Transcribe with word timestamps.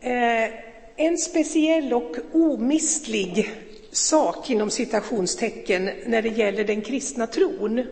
Eh, 0.00 0.50
en 0.96 1.18
speciell 1.18 1.92
och 1.92 2.16
omistlig 2.32 3.50
sak 3.90 4.50
inom 4.50 4.70
citationstecken 4.70 5.90
när 6.06 6.22
det 6.22 6.28
gäller 6.28 6.64
den 6.64 6.82
kristna 6.82 7.26
tron, 7.26 7.82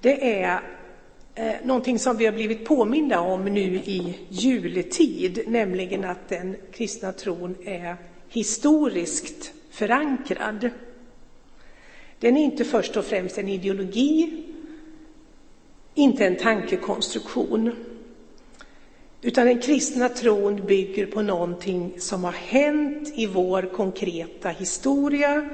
det 0.00 0.42
är 0.42 0.60
eh, 1.34 1.52
någonting 1.64 1.98
som 1.98 2.16
vi 2.16 2.24
har 2.24 2.32
blivit 2.32 2.64
påminda 2.64 3.20
om 3.20 3.44
nu 3.44 3.74
i 3.74 4.18
juletid, 4.28 5.44
nämligen 5.46 6.04
att 6.04 6.28
den 6.28 6.56
kristna 6.72 7.12
tron 7.12 7.56
är 7.64 7.96
historiskt 8.28 9.52
förankrad. 9.70 10.70
Den 12.18 12.36
är 12.36 12.44
inte 12.44 12.64
först 12.64 12.96
och 12.96 13.04
främst 13.04 13.38
en 13.38 13.48
ideologi, 13.48 14.44
inte 15.94 16.26
en 16.26 16.36
tankekonstruktion. 16.36 17.91
Utan 19.24 19.46
den 19.46 19.60
kristna 19.60 20.08
tron 20.08 20.66
bygger 20.66 21.06
på 21.06 21.22
någonting 21.22 22.00
som 22.00 22.24
har 22.24 22.32
hänt 22.32 23.12
i 23.14 23.26
vår 23.26 23.62
konkreta 23.62 24.48
historia 24.48 25.48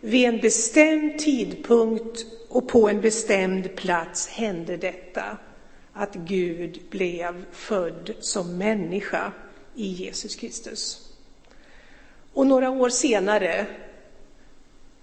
vid 0.00 0.28
en 0.28 0.40
bestämd 0.40 1.18
tidpunkt 1.18 2.26
och 2.48 2.68
på 2.68 2.88
en 2.88 3.00
bestämd 3.00 3.76
plats 3.76 4.28
hände 4.28 4.76
detta 4.76 5.38
att 5.92 6.14
Gud 6.14 6.80
blev 6.90 7.44
född 7.52 8.14
som 8.20 8.58
människa 8.58 9.32
i 9.74 9.86
Jesus 9.86 10.36
Kristus. 10.36 11.12
Och 12.32 12.46
några 12.46 12.70
år 12.70 12.88
senare, 12.88 13.66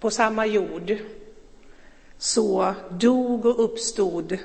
på 0.00 0.10
samma 0.10 0.46
jord, 0.46 0.96
så 2.18 2.74
dog 2.90 3.46
och 3.46 3.64
uppstod 3.64 4.38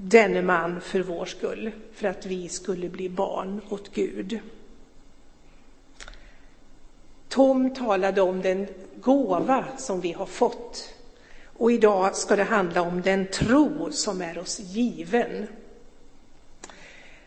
denne 0.00 0.42
man 0.42 0.80
för 0.80 1.00
vår 1.00 1.24
skull, 1.24 1.70
för 1.92 2.08
att 2.08 2.26
vi 2.26 2.48
skulle 2.48 2.88
bli 2.88 3.08
barn 3.08 3.60
åt 3.68 3.94
Gud. 3.94 4.40
Tom 7.28 7.74
talade 7.74 8.20
om 8.20 8.42
den 8.42 8.66
gåva 9.00 9.64
som 9.76 10.00
vi 10.00 10.12
har 10.12 10.26
fått 10.26 10.94
och 11.44 11.72
idag 11.72 12.16
ska 12.16 12.36
det 12.36 12.42
handla 12.42 12.82
om 12.82 13.02
den 13.02 13.26
tro 13.26 13.92
som 13.92 14.20
är 14.20 14.38
oss 14.38 14.60
given. 14.60 15.46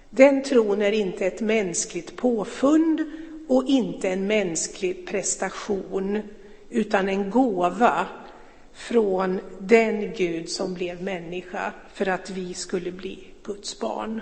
Den 0.09 0.43
tron 0.43 0.81
är 0.81 0.91
inte 0.91 1.25
ett 1.25 1.41
mänskligt 1.41 2.15
påfund 2.17 3.05
och 3.47 3.63
inte 3.67 4.09
en 4.09 4.27
mänsklig 4.27 5.07
prestation 5.07 6.21
utan 6.69 7.09
en 7.09 7.29
gåva 7.29 8.07
från 8.73 9.39
den 9.59 10.13
Gud 10.13 10.49
som 10.49 10.73
blev 10.73 11.03
människa 11.03 11.73
för 11.93 12.07
att 12.07 12.29
vi 12.29 12.53
skulle 12.53 12.91
bli 12.91 13.27
Guds 13.43 13.79
barn. 13.79 14.21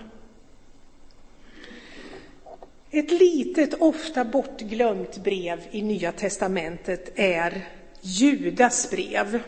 Ett 2.92 3.12
litet, 3.12 3.74
ofta 3.74 4.26
bortglömt 4.26 5.18
brev 5.18 5.60
i 5.72 5.82
Nya 5.82 6.12
testamentet 6.12 7.12
är 7.16 7.68
Judas 8.02 8.92
brev. 8.92 9.42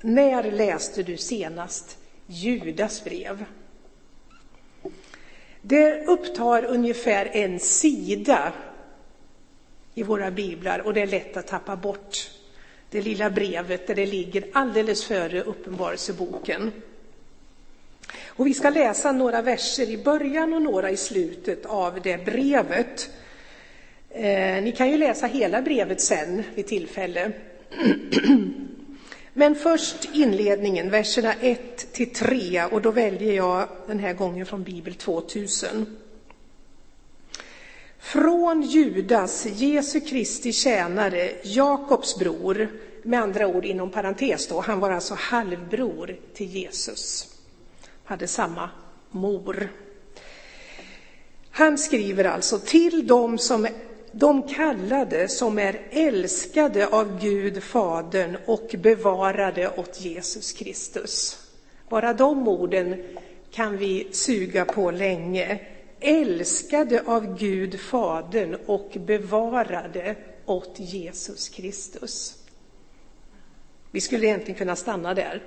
När 0.00 0.50
läste 0.50 1.02
du 1.02 1.16
senast 1.16 1.98
Judas 2.26 3.04
brev? 3.04 3.44
Det 5.62 6.06
upptar 6.06 6.64
ungefär 6.64 7.26
en 7.32 7.60
sida 7.60 8.52
i 9.94 10.02
våra 10.02 10.30
biblar 10.30 10.78
och 10.78 10.94
det 10.94 11.00
är 11.00 11.06
lätt 11.06 11.36
att 11.36 11.46
tappa 11.46 11.76
bort 11.76 12.30
det 12.94 13.02
lilla 13.02 13.30
brevet 13.30 13.86
där 13.86 13.94
det 13.94 14.06
ligger 14.06 14.44
alldeles 14.52 15.04
före 15.04 15.42
Uppenbarelseboken. 15.42 16.72
Och 18.26 18.46
vi 18.46 18.54
ska 18.54 18.70
läsa 18.70 19.12
några 19.12 19.42
verser 19.42 19.90
i 19.90 19.98
början 19.98 20.52
och 20.52 20.62
några 20.62 20.90
i 20.90 20.96
slutet 20.96 21.66
av 21.66 22.00
det 22.02 22.24
brevet. 22.24 23.10
Eh, 24.10 24.62
ni 24.62 24.74
kan 24.76 24.90
ju 24.90 24.98
läsa 24.98 25.26
hela 25.26 25.62
brevet 25.62 26.00
sen 26.00 26.42
vid 26.54 26.66
tillfälle. 26.66 27.32
Men 29.32 29.54
först 29.54 30.08
inledningen, 30.12 30.90
verserna 30.90 31.34
1 31.40 31.92
till 31.92 32.12
3 32.12 32.64
och 32.64 32.82
då 32.82 32.90
väljer 32.90 33.32
jag 33.32 33.68
den 33.86 33.98
här 33.98 34.12
gången 34.12 34.46
från 34.46 34.62
Bibel 34.62 34.94
2000. 34.94 35.86
Från 38.04 38.62
Judas, 38.62 39.46
Jesu 39.46 40.00
Kristi 40.00 40.52
tjänare, 40.52 41.32
Jakobs 41.42 42.18
bror, 42.18 42.68
med 43.02 43.20
andra 43.22 43.46
ord 43.46 43.64
inom 43.64 43.90
parentes 43.90 44.48
då, 44.48 44.60
han 44.60 44.80
var 44.80 44.90
alltså 44.90 45.14
halvbror 45.14 46.16
till 46.34 46.46
Jesus, 46.46 47.28
hade 48.04 48.26
samma 48.26 48.70
mor. 49.10 49.68
Han 51.50 51.78
skriver 51.78 52.24
alltså 52.24 52.58
till 52.58 53.06
dem 53.06 53.38
som 53.38 53.68
de 54.12 54.42
kallade 54.42 55.28
som 55.28 55.58
är 55.58 55.80
älskade 55.90 56.86
av 56.86 57.20
Gud 57.20 57.62
Fadern 57.62 58.36
och 58.46 58.74
bevarade 58.78 59.70
åt 59.76 60.00
Jesus 60.00 60.52
Kristus. 60.52 61.38
Bara 61.88 62.12
de 62.12 62.48
orden 62.48 63.02
kan 63.50 63.76
vi 63.76 64.08
suga 64.12 64.64
på 64.64 64.90
länge 64.90 65.60
älskade 66.04 67.02
av 67.06 67.38
Gud 67.38 67.80
Fadern 67.80 68.56
och 68.66 68.96
bevarade 69.06 70.16
åt 70.46 70.74
Jesus 70.76 71.48
Kristus. 71.48 72.38
Vi 73.90 74.00
skulle 74.00 74.26
egentligen 74.26 74.58
kunna 74.58 74.76
stanna 74.76 75.14
där. 75.14 75.42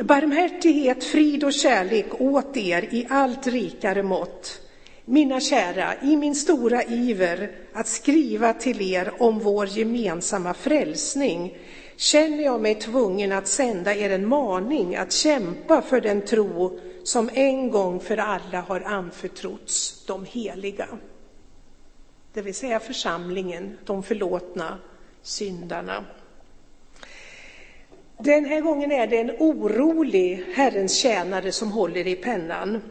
Barmhärtighet, 0.04 1.04
frid 1.04 1.44
och 1.44 1.52
kärlek 1.52 2.20
åt 2.20 2.56
er 2.56 2.88
i 2.90 3.06
allt 3.10 3.46
rikare 3.46 4.02
mått. 4.02 4.60
Mina 5.04 5.40
kära, 5.40 5.94
i 6.02 6.16
min 6.16 6.34
stora 6.34 6.82
iver 6.82 7.50
att 7.72 7.88
skriva 7.88 8.52
till 8.52 8.92
er 8.92 9.12
om 9.18 9.38
vår 9.38 9.66
gemensamma 9.66 10.54
frälsning 10.54 11.56
känner 11.96 12.44
jag 12.44 12.60
mig 12.60 12.74
tvungen 12.74 13.32
att 13.32 13.48
sända 13.48 13.94
er 13.94 14.10
en 14.10 14.28
maning 14.28 14.96
att 14.96 15.12
kämpa 15.12 15.82
för 15.82 16.00
den 16.00 16.22
tro 16.22 16.80
som 17.04 17.30
en 17.32 17.70
gång 17.70 18.00
för 18.00 18.16
alla 18.16 18.60
har 18.60 18.80
anförtrotts 18.80 20.04
de 20.06 20.24
heliga. 20.24 20.88
Det 22.32 22.42
vill 22.42 22.54
säga 22.54 22.80
församlingen, 22.80 23.78
de 23.84 24.02
förlåtna 24.02 24.78
syndarna. 25.22 26.04
Den 28.18 28.44
här 28.44 28.60
gången 28.60 28.92
är 28.92 29.06
det 29.06 29.20
en 29.20 29.30
orolig 29.30 30.44
Herrens 30.54 30.96
tjänare 30.96 31.52
som 31.52 31.72
håller 31.72 32.06
i 32.06 32.16
pennan. 32.16 32.82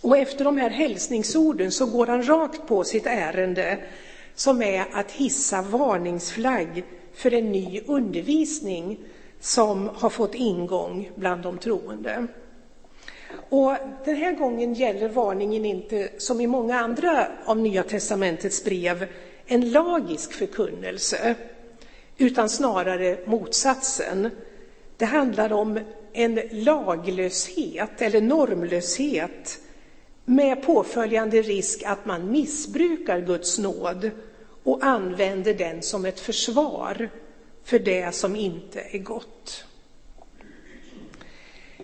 Och 0.00 0.16
efter 0.16 0.44
de 0.44 0.56
här 0.56 0.70
hälsningsorden 0.70 1.72
så 1.72 1.86
går 1.86 2.06
han 2.06 2.28
rakt 2.28 2.66
på 2.66 2.84
sitt 2.84 3.06
ärende 3.06 3.78
som 4.34 4.62
är 4.62 4.86
att 4.92 5.10
hissa 5.10 5.62
varningsflagg 5.62 6.84
för 7.14 7.34
en 7.34 7.52
ny 7.52 7.80
undervisning 7.86 8.98
som 9.40 9.90
har 9.94 10.10
fått 10.10 10.34
ingång 10.34 11.10
bland 11.14 11.42
de 11.42 11.58
troende. 11.58 12.26
Och 13.50 13.74
den 14.04 14.16
här 14.16 14.32
gången 14.32 14.74
gäller 14.74 15.08
varningen 15.08 15.64
inte, 15.64 16.08
som 16.18 16.40
i 16.40 16.46
många 16.46 16.80
andra 16.80 17.26
av 17.44 17.58
Nya 17.58 17.82
testamentets 17.82 18.64
brev, 18.64 19.08
en 19.46 19.70
lagisk 19.70 20.32
förkunnelse, 20.32 21.34
utan 22.16 22.48
snarare 22.48 23.18
motsatsen. 23.26 24.30
Det 24.96 25.04
handlar 25.04 25.52
om 25.52 25.80
en 26.12 26.40
laglöshet 26.50 28.02
eller 28.02 28.20
normlöshet 28.20 29.58
med 30.24 30.62
påföljande 30.62 31.42
risk 31.42 31.82
att 31.86 32.06
man 32.06 32.30
missbrukar 32.30 33.20
Guds 33.20 33.58
nåd 33.58 34.10
och 34.62 34.84
använder 34.84 35.54
den 35.54 35.82
som 35.82 36.04
ett 36.04 36.20
försvar 36.20 37.08
för 37.64 37.78
det 37.78 38.14
som 38.14 38.36
inte 38.36 38.80
är 38.90 38.98
gott. 38.98 39.64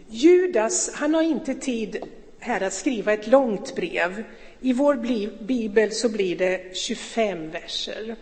Judas, 0.08 0.90
han 0.94 1.14
har 1.14 1.22
inte 1.22 1.54
tid 1.54 2.04
här 2.38 2.60
att 2.60 2.72
skriva 2.72 3.12
ett 3.12 3.26
långt 3.26 3.74
brev. 3.74 4.24
I 4.60 4.72
vår 4.72 4.94
bibel 5.44 5.92
så 5.92 6.08
blir 6.08 6.36
det 6.36 6.76
25 6.76 7.50
verser. 7.50 8.16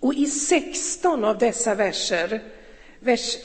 Och 0.00 0.14
i 0.14 0.26
16 0.26 1.24
av 1.24 1.38
dessa 1.38 1.74
verser, 1.74 2.42
vers 3.00 3.36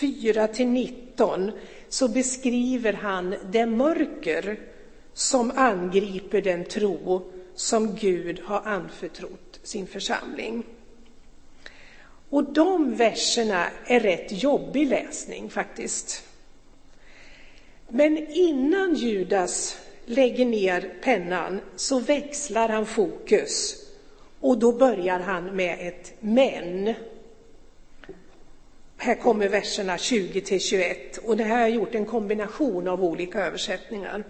4 0.00 0.48
till 0.48 0.66
19, 0.66 1.50
så 1.88 2.08
beskriver 2.08 2.92
han 2.92 3.34
det 3.52 3.66
mörker 3.66 4.58
som 5.12 5.52
angriper 5.56 6.42
den 6.42 6.64
tro 6.64 7.30
som 7.54 7.96
Gud 7.96 8.40
har 8.44 8.60
anförtrott 8.60 9.60
sin 9.62 9.86
församling. 9.86 10.64
Och 12.30 12.52
de 12.52 12.94
verserna 12.96 13.66
är 13.86 14.00
rätt 14.00 14.42
jobbig 14.42 14.88
läsning 14.88 15.50
faktiskt. 15.50 16.25
Men 17.88 18.18
innan 18.28 18.94
Judas 18.94 19.78
lägger 20.06 20.46
ner 20.46 20.94
pennan 21.02 21.60
så 21.76 22.00
växlar 22.00 22.68
han 22.68 22.86
fokus 22.86 23.82
och 24.40 24.58
då 24.58 24.72
börjar 24.72 25.20
han 25.20 25.44
med 25.44 25.88
ett 25.88 26.14
men. 26.20 26.94
Här 28.96 29.14
kommer 29.14 29.48
verserna 29.48 29.98
20 29.98 30.40
till 30.40 30.60
21 30.60 31.16
och 31.16 31.36
det 31.36 31.44
här 31.44 31.54
har 31.54 31.60
jag 31.60 31.70
gjort 31.70 31.94
en 31.94 32.06
kombination 32.06 32.88
av 32.88 33.04
olika 33.04 33.46
översättningar. 33.46 34.24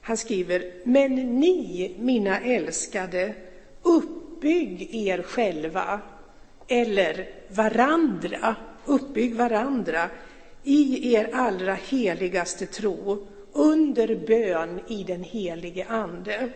Han 0.00 0.16
skriver, 0.16 0.72
men 0.84 1.14
ni, 1.40 1.94
mina 1.98 2.40
älskade, 2.40 3.34
uppbygg 3.82 4.94
er 4.94 5.22
själva 5.22 6.00
eller 6.68 7.28
varandra, 7.48 8.56
uppbygg 8.86 9.34
varandra 9.34 10.10
i 10.64 11.14
er 11.14 11.30
allra 11.32 11.74
heligaste 11.74 12.66
tro 12.66 13.26
under 13.52 14.14
bön 14.14 14.80
i 14.88 15.04
den 15.04 15.24
helige 15.24 15.86
Ande. 15.86 16.50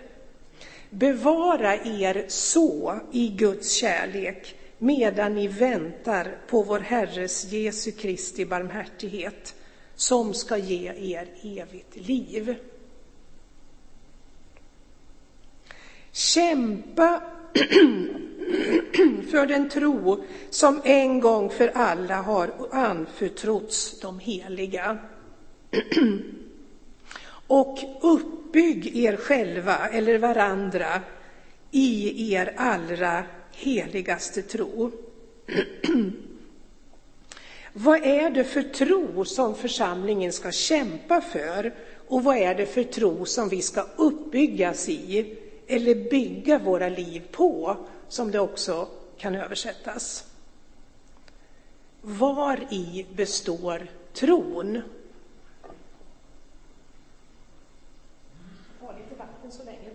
Bevara 0.91 1.75
er 1.75 2.25
så 2.29 3.01
i 3.13 3.29
Guds 3.29 3.73
kärlek 3.73 4.55
medan 4.79 5.35
ni 5.35 5.49
väntar 5.49 6.39
på 6.49 6.63
vår 6.63 6.79
Herres 6.79 7.53
Jesu 7.53 7.93
Kristi 7.93 8.45
barmhärtighet 8.45 9.55
som 9.95 10.35
ska 10.35 10.57
ge 10.57 11.13
er 11.13 11.29
evigt 11.43 11.97
liv. 11.97 12.57
Kämpa 16.13 17.23
för 19.31 19.47
den 19.47 19.69
tro 19.69 20.25
som 20.51 20.81
en 20.85 21.21
gång 21.21 21.51
för 21.51 21.69
alla 21.75 22.17
har 22.23 22.51
anförtrotts 22.71 24.01
de 24.01 24.19
heliga. 24.19 24.99
Och 27.47 27.79
uppbygg 28.01 28.97
er 28.97 29.17
själva 29.17 29.89
eller 29.89 30.19
varandra 30.19 31.01
i 31.71 32.33
er 32.35 32.55
allra 32.57 33.23
heligaste 33.53 34.43
tro. 34.43 34.91
Vad 37.73 38.05
är 38.05 38.31
det 38.31 38.45
för 38.45 38.63
tro 38.63 39.25
som 39.25 39.55
församlingen 39.55 40.33
ska 40.33 40.53
kämpa 40.53 41.21
för 41.21 41.75
och 42.09 42.25
vad 42.25 42.37
är 42.37 42.55
det 42.55 42.67
för 42.67 42.83
tro 42.83 43.25
som 43.25 43.49
vi 43.49 43.63
ska 43.63 43.87
uppbyggas 43.97 44.89
i 44.89 45.37
eller 45.67 46.11
bygga 46.11 46.59
våra 46.59 46.89
liv 46.89 47.23
på, 47.33 47.77
som 48.09 48.31
det 48.31 48.41
också 48.41 48.89
kan 49.19 49.35
översättas. 49.35 50.25
Var 52.01 52.57
i 52.71 53.07
består 53.15 53.87
tron? 54.13 54.83
Ta 58.81 58.93
lite 58.93 59.15
vatten 59.19 59.51
så 59.51 59.63
länge. 59.65 59.91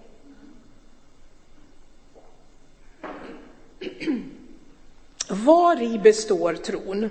Var 5.29 5.81
i 5.81 5.99
består 5.99 6.53
tron? 6.53 7.09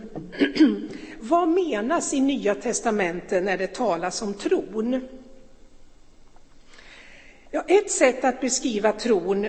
Vad 1.21 1.49
menas 1.49 2.15
i 2.15 2.21
Nya 2.21 2.55
testamentet 2.55 3.43
när 3.43 3.59
det 3.59 3.75
talas 3.75 4.23
om 4.23 4.35
tron? 4.35 5.09
Ja, 7.51 7.65
ett 7.69 7.91
sätt 7.91 8.25
att 8.25 8.41
beskriva 8.41 8.93
tron 8.93 9.47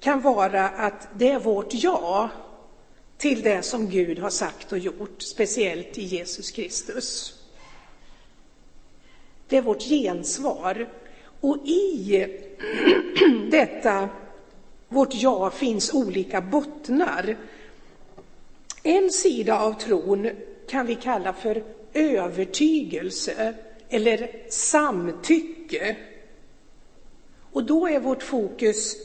kan 0.00 0.20
vara 0.20 0.68
att 0.68 1.08
det 1.16 1.30
är 1.30 1.38
vårt 1.38 1.74
ja 1.74 2.30
till 3.18 3.42
det 3.42 3.62
som 3.62 3.88
Gud 3.88 4.18
har 4.18 4.30
sagt 4.30 4.72
och 4.72 4.78
gjort, 4.78 5.22
speciellt 5.22 5.98
i 5.98 6.02
Jesus 6.02 6.50
Kristus. 6.50 7.34
Det 9.48 9.56
är 9.56 9.62
vårt 9.62 9.82
gensvar. 9.82 10.88
Och 11.40 11.56
i 11.64 12.26
detta 13.50 14.08
vårt 14.88 15.14
ja 15.14 15.50
finns 15.50 15.94
olika 15.94 16.40
bottnar. 16.40 17.36
En 18.82 19.10
sida 19.10 19.60
av 19.60 19.72
tron 19.72 20.30
kan 20.68 20.86
vi 20.86 20.94
kalla 20.94 21.32
för 21.32 21.64
övertygelse 21.92 23.54
eller 23.88 24.30
samtycke. 24.48 25.96
Och 27.54 27.64
då 27.64 27.88
är 27.88 28.00
vårt 28.00 28.22
fokus 28.22 28.96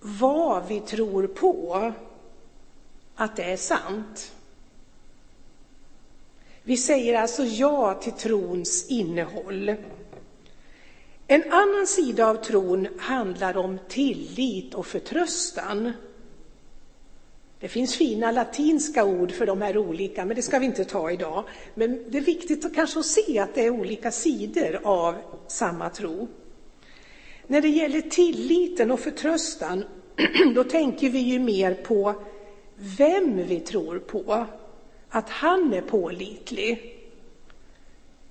vad 0.00 0.68
vi 0.68 0.80
tror 0.80 1.26
på, 1.26 1.92
att 3.14 3.36
det 3.36 3.44
är 3.44 3.56
sant. 3.56 4.32
Vi 6.62 6.76
säger 6.76 7.14
alltså 7.14 7.44
ja 7.44 7.94
till 7.94 8.12
trons 8.12 8.86
innehåll. 8.90 9.74
En 11.26 11.52
annan 11.52 11.86
sida 11.86 12.26
av 12.26 12.34
tron 12.34 12.88
handlar 12.98 13.56
om 13.56 13.78
tillit 13.88 14.74
och 14.74 14.86
förtröstan. 14.86 15.92
Det 17.60 17.68
finns 17.68 17.96
fina 17.96 18.30
latinska 18.30 19.04
ord 19.04 19.32
för 19.32 19.46
de 19.46 19.62
här 19.62 19.78
olika, 19.78 20.24
men 20.24 20.36
det 20.36 20.42
ska 20.42 20.58
vi 20.58 20.66
inte 20.66 20.84
ta 20.84 21.10
idag. 21.10 21.44
Men 21.74 22.04
det 22.10 22.18
är 22.18 22.22
viktigt 22.22 22.64
att 22.64 22.74
kanske 22.74 23.02
se 23.02 23.38
att 23.38 23.54
det 23.54 23.66
är 23.66 23.70
olika 23.70 24.10
sidor 24.10 24.80
av 24.84 25.14
samma 25.46 25.90
tro. 25.90 26.28
När 27.46 27.60
det 27.60 27.68
gäller 27.68 28.00
tilliten 28.00 28.90
och 28.90 29.00
förtröstan, 29.00 29.84
då 30.54 30.64
tänker 30.64 31.10
vi 31.10 31.18
ju 31.18 31.38
mer 31.38 31.74
på 31.74 32.14
vem 32.76 33.46
vi 33.46 33.60
tror 33.60 33.98
på, 33.98 34.46
att 35.08 35.30
han 35.30 35.72
är 35.74 35.80
pålitlig. 35.80 37.00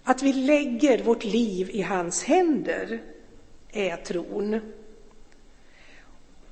Att 0.04 0.24
vi 0.24 0.34
lägger 0.34 1.04
vårt 1.04 1.24
liv 1.24 1.70
i 1.70 1.82
hans 1.82 2.24
händer 2.24 3.02
är 3.72 3.98
tron. 3.98 4.60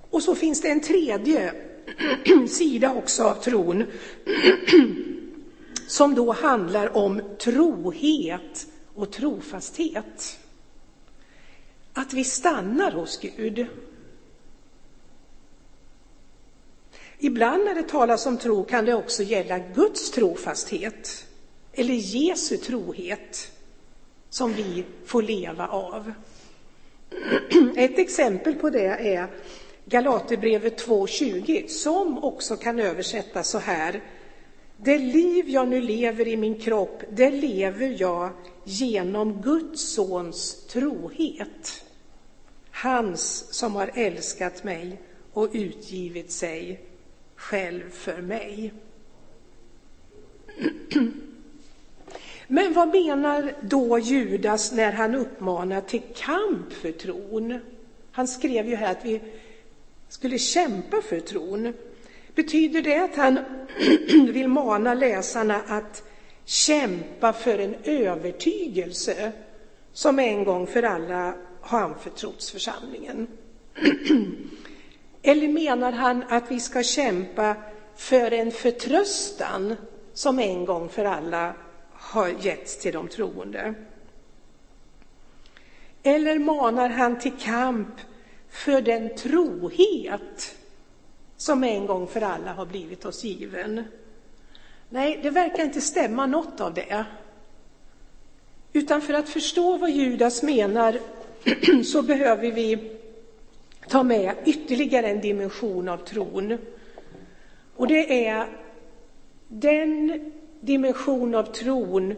Och 0.10 0.24
så 0.24 0.36
finns 0.36 0.62
det 0.62 0.70
en 0.70 0.82
tredje 0.82 1.54
sida 2.48 2.94
också 2.94 3.24
av 3.24 3.36
tron 3.36 3.84
som 5.88 6.16
då 6.16 6.32
handlar 6.32 6.98
om 6.98 7.22
trohet 7.40 8.68
och 8.96 9.12
trofasthet. 9.12 10.41
Att 11.94 12.14
vi 12.14 12.24
stannar 12.24 12.92
hos 12.92 13.20
Gud. 13.20 13.68
Ibland 17.20 17.66
när 17.66 17.76
det 17.76 17.90
talas 17.90 18.26
om 18.26 18.38
tro 18.38 18.64
kan 18.64 18.86
det 18.86 18.94
också 18.94 19.24
gälla 19.24 19.60
Guds 19.60 20.12
trofasthet 20.12 21.28
eller 21.74 21.94
Jesu 21.94 22.58
trohet 22.58 23.52
som 24.30 24.54
vi 24.54 24.84
får 25.06 25.22
leva 25.22 25.68
av. 25.68 26.14
Ett 27.76 28.00
exempel 28.00 28.56
på 28.56 28.70
det 28.70 28.86
är 28.86 29.28
Galaterbrevet 29.86 30.88
2.20 30.88 31.68
som 31.68 32.24
också 32.24 32.56
kan 32.56 32.80
översättas 32.80 33.50
så 33.50 33.58
här. 33.58 34.04
Det 34.78 34.98
liv 34.98 35.50
jag 35.50 35.68
nu 35.68 35.82
lever 35.82 36.28
i 36.28 36.38
min 36.38 36.60
kropp, 36.60 37.04
det 37.12 37.32
lever 37.32 37.96
jag 38.00 38.30
genom 38.64 39.42
Guds 39.42 39.94
sons 39.94 40.66
trohet. 40.68 41.86
Hans 42.72 43.54
som 43.54 43.76
har 43.76 43.92
älskat 43.94 44.64
mig 44.64 45.02
och 45.34 45.50
utgivit 45.54 46.32
sig 46.32 46.82
själv 47.36 47.90
för 47.90 48.22
mig. 48.22 48.74
Men 52.48 52.74
vad 52.74 52.88
menar 52.88 53.54
då 53.62 54.00
Judas 54.00 54.72
när 54.72 54.92
han 54.92 55.16
uppmanar 55.16 55.82
till 55.82 56.02
kamp 56.16 56.74
för 56.74 56.92
tron? 56.92 57.60
Han 58.12 58.28
skrev 58.28 58.70
ju 58.70 58.76
här 58.76 58.92
att 58.92 59.06
vi 59.06 59.22
skulle 60.10 60.38
kämpa 60.38 61.02
för 61.02 61.20
tron. 61.20 61.74
Betyder 62.36 62.82
det 62.82 63.04
att 63.04 63.16
han 63.16 63.40
vill 64.34 64.48
mana 64.48 64.94
läsarna 64.94 65.62
att 65.68 66.04
kämpa 66.46 67.34
för 67.34 67.60
en 67.60 67.76
övertygelse 67.84 69.32
som 69.94 70.20
en 70.20 70.44
gång 70.44 70.68
för 70.68 70.84
alla 70.84 71.34
har 71.62 71.80
anförtrotts 71.80 72.52
församlingen? 72.52 73.28
Eller 75.22 75.48
menar 75.48 75.92
han 75.92 76.24
att 76.30 76.52
vi 76.52 76.60
ska 76.60 76.84
kämpa 76.84 77.56
för 77.96 78.32
en 78.32 78.52
förtröstan 78.52 79.76
som 80.14 80.40
en 80.40 80.66
gång 80.66 80.90
för 80.90 81.06
alla 81.06 81.54
har 81.92 82.30
getts 82.40 82.78
till 82.78 82.94
de 82.94 83.08
troende? 83.08 83.74
Eller 86.04 86.40
manar 86.40 86.90
han 86.90 87.20
till 87.20 87.38
kamp 87.40 87.96
för 88.50 88.82
den 88.82 89.16
trohet 89.16 90.56
som 91.38 91.64
en 91.64 91.86
gång 91.86 92.08
för 92.08 92.22
alla 92.22 92.54
har 92.54 92.66
blivit 92.66 93.06
oss 93.06 93.24
given? 93.24 93.84
Nej, 94.94 95.20
det 95.24 95.30
verkar 95.30 95.64
inte 95.64 95.82
stämma 95.82 96.26
något 96.26 96.62
av 96.62 96.74
det. 96.74 97.06
Utan 98.74 99.02
för 99.02 99.14
att 99.14 99.30
förstå 99.30 99.78
vad 99.78 99.92
Judas 99.92 100.44
menar 100.44 101.00
så 101.84 102.02
behöver 102.02 102.52
vi 102.52 102.92
ta 103.88 104.04
med 104.04 104.36
ytterligare 104.46 105.08
en 105.08 105.22
dimension 105.22 105.90
av 105.90 105.98
tron. 105.98 106.58
Och 107.76 107.88
det 107.88 108.28
är 108.28 108.48
den 109.48 110.32
dimension 110.60 111.36
av 111.36 111.44
tron 111.44 112.16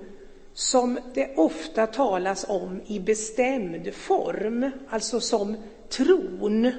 som 0.54 1.00
det 1.14 1.38
ofta 1.38 1.88
talas 1.88 2.46
om 2.50 2.82
i 2.88 3.00
bestämd 3.00 3.94
form, 3.94 4.72
alltså 4.90 5.20
som 5.20 5.58
tron. 5.90 6.72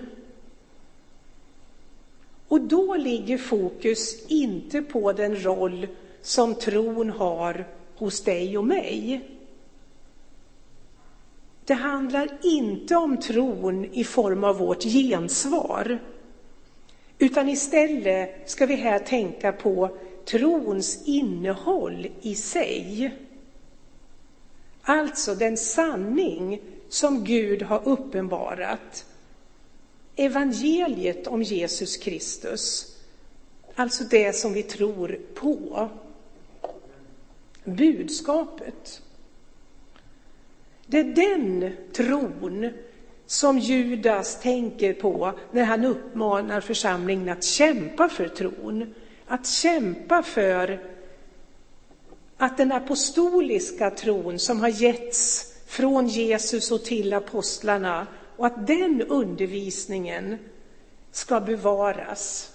Och 2.49 2.61
då 2.61 2.97
ligger 2.97 3.39
fokus 3.39 4.27
inte 4.29 4.83
på 4.83 5.13
den 5.13 5.45
roll 5.45 5.87
som 6.23 6.55
tron 6.55 7.11
har 7.11 7.67
hos 7.97 8.25
dig 8.25 8.59
och 8.59 8.65
mig. 8.65 9.29
Det 11.65 11.75
handlar 11.75 12.39
inte 12.43 12.97
om 12.97 13.17
tron 13.17 13.85
i 13.85 14.05
form 14.05 14.45
av 14.45 14.59
vårt 14.59 14.83
gensvar, 14.83 15.99
utan 17.19 17.49
istället 17.49 18.51
ska 18.51 18.67
vi 18.67 18.75
här 18.75 18.99
tänka 18.99 19.53
på 19.53 19.97
trons 20.25 21.03
innehåll 21.05 22.09
i 22.21 22.35
sig. 22.35 23.15
Alltså 24.83 25.35
den 25.35 25.57
sanning 25.57 26.61
som 26.89 27.25
Gud 27.25 27.63
har 27.63 27.89
uppenbarat. 27.89 29.07
Evangeliet 30.17 31.27
om 31.27 31.43
Jesus 31.43 31.97
Kristus, 31.97 32.97
alltså 33.75 34.05
det 34.05 34.33
som 34.33 34.53
vi 34.53 34.63
tror 34.63 35.21
på. 35.35 35.89
Budskapet. 37.65 39.03
Det 40.87 40.99
är 40.99 41.05
den 41.05 41.77
tron 41.93 42.71
som 43.27 43.59
Judas 43.59 44.41
tänker 44.41 44.95
på 44.95 45.33
när 45.53 45.65
han 45.65 45.85
uppmanar 45.85 46.61
församlingen 46.61 47.29
att 47.29 47.45
kämpa 47.45 48.09
för 48.09 48.29
tron. 48.29 48.95
Att 49.27 49.47
kämpa 49.47 50.23
för 50.23 50.81
att 52.37 52.57
den 52.57 52.73
apostoliska 52.73 53.91
tron 53.91 54.39
som 54.39 54.61
har 54.61 54.69
getts 54.69 55.53
från 55.67 56.07
Jesus 56.07 56.71
och 56.71 56.85
till 56.85 57.13
apostlarna 57.13 58.07
och 58.37 58.47
att 58.47 58.67
den 58.67 59.03
undervisningen 59.03 60.39
ska 61.11 61.41
bevaras 61.41 62.53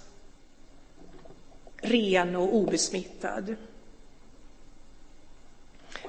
ren 1.76 2.36
och 2.36 2.54
obesmittad. 2.54 3.56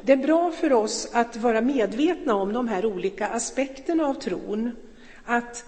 Det 0.02 0.12
är 0.12 0.18
bra 0.18 0.52
för 0.52 0.74
oss 0.74 1.10
att 1.14 1.36
vara 1.36 1.62
medvetna 1.62 2.36
om 2.36 2.54
de 2.54 2.68
här 2.68 2.86
olika 2.86 3.28
aspekterna 3.28 4.06
av 4.06 4.14
tron. 4.14 4.72
Att 5.26 5.66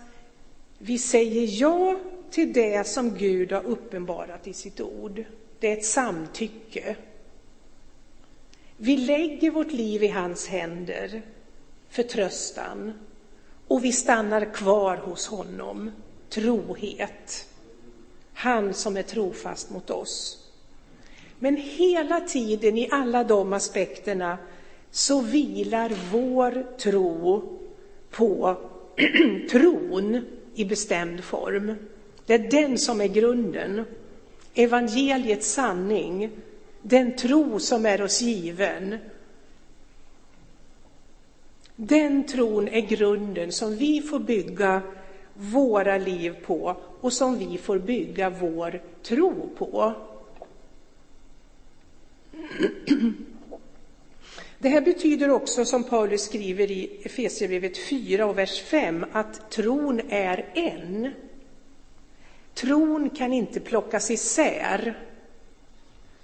vi 0.78 0.98
säger 0.98 1.62
ja 1.62 2.00
till 2.32 2.54
det 2.54 2.88
som 2.88 3.18
Gud 3.18 3.52
har 3.52 3.64
uppenbarat 3.64 4.48
i 4.48 4.54
sitt 4.54 4.82
ord. 4.82 5.24
Det 5.60 5.68
är 5.68 5.78
ett 5.78 5.86
samtycke. 5.86 6.96
Vi 8.78 8.98
lägger 8.98 9.52
vårt 9.52 9.72
liv 9.72 10.04
i 10.04 10.08
hans 10.08 10.48
händer, 10.48 11.22
förtröstan, 11.90 12.94
och 13.74 13.86
vi 13.86 13.92
stannar 13.92 14.54
kvar 14.54 14.98
hos 14.98 15.28
honom, 15.28 15.92
trohet. 16.30 17.48
Han 18.34 18.74
som 18.74 18.98
är 18.98 19.04
trofast 19.04 19.70
mot 19.70 19.90
oss. 19.90 20.38
Men 21.40 21.58
hela 21.58 22.20
tiden 22.20 22.78
i 22.78 22.90
alla 22.92 23.24
de 23.24 23.54
aspekterna 23.54 24.38
så 24.92 25.22
vilar 25.22 25.92
vår 26.12 26.78
tro 26.78 27.44
på 28.12 28.58
tron 29.52 30.26
i 30.56 30.66
bestämd 30.66 31.24
form. 31.24 31.76
Det 32.26 32.34
är 32.34 32.52
den 32.52 32.78
som 32.78 33.02
är 33.02 33.08
grunden. 33.08 33.86
Evangeliets 34.54 35.52
sanning, 35.54 36.32
den 36.82 37.16
tro 37.16 37.60
som 37.60 37.86
är 37.86 38.02
oss 38.02 38.22
given. 38.22 38.98
Den 41.76 42.28
tron 42.28 42.68
är 42.68 42.82
grunden 42.82 43.52
som 43.52 43.76
vi 43.76 44.02
får 44.02 44.20
bygga 44.20 44.82
våra 45.34 45.98
liv 45.98 46.36
på 46.46 46.76
och 47.02 47.14
som 47.14 47.38
vi 47.38 47.58
får 47.58 47.80
bygga 47.80 48.30
vår 48.30 48.82
tro 49.04 49.50
på. 49.58 49.94
Det 54.58 54.70
här 54.70 54.82
betyder 54.82 55.30
också, 55.30 55.66
som 55.66 55.84
Paulus 55.84 56.22
skriver 56.22 56.72
i 56.72 57.02
Efesierbrevet 57.04 57.78
4 57.78 58.26
och 58.26 58.38
vers 58.38 58.62
5, 58.62 59.06
att 59.12 59.52
tron 59.52 60.02
är 60.10 60.46
en. 60.54 61.14
Tron 62.54 63.10
kan 63.10 63.34
inte 63.34 63.60
plockas 63.60 64.12
isär. 64.12 65.00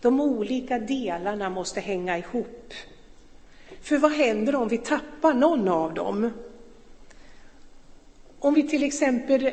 De 0.01 0.21
olika 0.21 0.79
delarna 0.79 1.49
måste 1.49 1.79
hänga 1.79 2.17
ihop. 2.17 2.73
För 3.81 3.97
vad 3.97 4.11
händer 4.11 4.55
om 4.55 4.67
vi 4.67 4.77
tappar 4.77 5.33
någon 5.33 5.67
av 5.67 5.93
dem? 5.93 6.31
Om 8.39 8.53
vi 8.53 8.67
till 8.67 8.83
exempel 8.83 9.51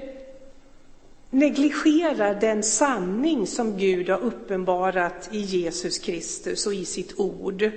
negligerar 1.30 2.40
den 2.40 2.62
sanning 2.62 3.47
som 3.47 3.78
Gud 3.78 4.09
har 4.09 4.18
uppenbarat 4.18 5.28
i 5.33 5.38
Jesus 5.38 5.99
Kristus 5.99 6.66
och 6.66 6.75
i 6.75 6.85
sitt 6.85 7.21
ord, 7.21 7.71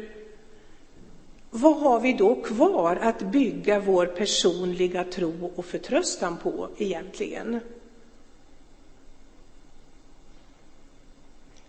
vad 1.49 1.77
har 1.77 1.99
vi 1.99 2.13
då 2.13 2.35
kvar 2.35 2.95
att 2.95 3.21
bygga 3.21 3.79
vår 3.79 4.05
personliga 4.05 5.03
tro 5.03 5.51
och 5.55 5.65
förtröstan 5.65 6.37
på 6.37 6.69
egentligen? 6.77 7.59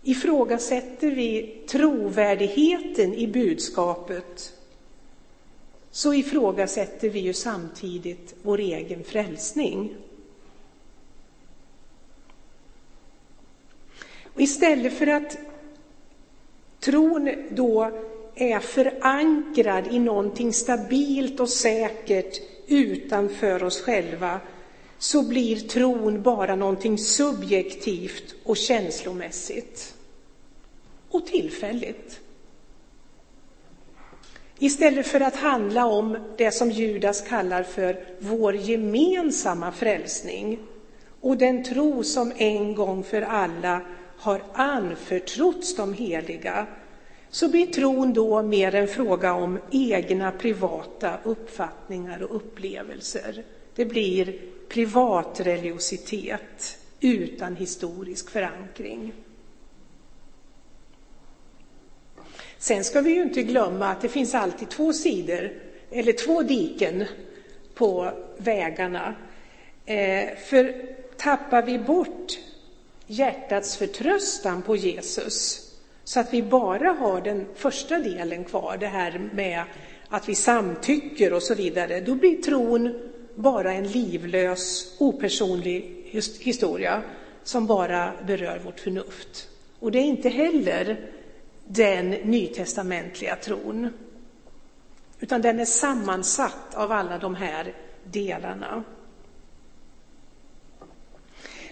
Ifrågasätter 0.03 1.11
vi 1.11 1.61
trovärdigheten 1.67 3.13
i 3.13 3.27
budskapet 3.27 4.53
så 5.91 6.13
ifrågasätter 6.13 7.09
vi 7.09 7.19
ju 7.19 7.33
samtidigt 7.33 8.35
vår 8.41 8.59
egen 8.59 9.03
frälsning. 9.03 9.95
Och 14.33 14.41
istället 14.41 14.93
för 14.93 15.07
att 15.07 15.37
tron 16.79 17.31
då 17.49 17.91
är 18.35 18.59
förankrad 18.59 19.87
i 19.91 19.99
någonting 19.99 20.53
stabilt 20.53 21.39
och 21.39 21.49
säkert 21.49 22.41
utanför 22.67 23.63
oss 23.63 23.81
själva 23.81 24.39
så 24.97 25.23
blir 25.23 25.55
tron 25.55 26.21
bara 26.21 26.55
någonting 26.55 26.97
subjektivt 26.97 28.35
och 28.43 28.57
känslomässigt 28.57 29.95
och 31.09 31.25
tillfälligt. 31.25 32.19
Istället 34.63 35.07
för 35.07 35.19
att 35.19 35.35
handla 35.35 35.85
om 35.85 36.17
det 36.37 36.51
som 36.51 36.71
Judas 36.71 37.21
kallar 37.21 37.63
för 37.63 38.03
vår 38.19 38.55
gemensamma 38.55 39.71
frälsning 39.71 40.59
och 41.21 41.37
den 41.37 41.63
tro 41.63 42.03
som 42.03 42.33
en 42.37 42.75
gång 42.75 43.03
för 43.03 43.21
alla 43.21 43.81
har 44.17 44.41
anförtrotts 44.53 45.75
de 45.75 45.93
heliga, 45.93 46.67
så 47.29 47.49
blir 47.49 47.65
tron 47.65 48.13
då 48.13 48.43
mer 48.43 48.75
en 48.75 48.87
fråga 48.87 49.33
om 49.33 49.59
egna 49.71 50.31
privata 50.31 51.17
uppfattningar 51.23 52.23
och 52.23 52.35
upplevelser. 52.35 53.43
Det 53.75 53.85
blir 53.85 54.39
privatreligiositet 54.69 56.77
utan 56.99 57.55
historisk 57.55 58.29
förankring. 58.29 59.13
Sen 62.61 62.83
ska 62.83 63.01
vi 63.01 63.11
ju 63.11 63.21
inte 63.21 63.43
glömma 63.43 63.87
att 63.87 64.01
det 64.01 64.09
finns 64.09 64.35
alltid 64.35 64.69
två 64.69 64.93
sidor, 64.93 65.51
eller 65.91 66.13
två 66.13 66.41
diken 66.41 67.05
på 67.73 68.11
vägarna. 68.37 69.15
Eh, 69.85 70.37
för 70.49 70.75
tappar 71.17 71.61
vi 71.63 71.79
bort 71.79 72.39
hjärtats 73.07 73.77
förtröstan 73.77 74.61
på 74.61 74.75
Jesus 74.75 75.67
så 76.03 76.19
att 76.19 76.33
vi 76.33 76.43
bara 76.43 76.91
har 76.91 77.21
den 77.21 77.45
första 77.55 77.99
delen 77.99 78.43
kvar, 78.43 78.77
det 78.77 78.87
här 78.87 79.29
med 79.33 79.63
att 80.09 80.29
vi 80.29 80.35
samtycker 80.35 81.33
och 81.33 81.43
så 81.43 81.55
vidare, 81.55 81.99
då 81.99 82.15
blir 82.15 82.41
tron 82.41 82.99
bara 83.35 83.73
en 83.73 83.87
livlös, 83.87 84.95
opersonlig 84.99 86.05
historia 86.39 87.01
som 87.43 87.67
bara 87.67 88.11
berör 88.27 88.61
vårt 88.65 88.79
förnuft. 88.79 89.47
Och 89.79 89.91
det 89.91 89.99
är 89.99 90.03
inte 90.03 90.29
heller 90.29 91.11
den 91.73 92.09
nytestamentliga 92.09 93.35
tron, 93.35 93.89
utan 95.19 95.41
den 95.41 95.59
är 95.59 95.65
sammansatt 95.65 96.75
av 96.75 96.91
alla 96.91 97.17
de 97.17 97.35
här 97.35 97.73
delarna. 98.03 98.83